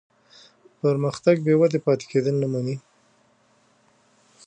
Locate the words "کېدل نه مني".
2.11-2.75